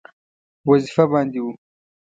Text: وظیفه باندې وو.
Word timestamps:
وظیفه 0.67 1.03
باندې 1.11 1.39
وو. 1.43 1.51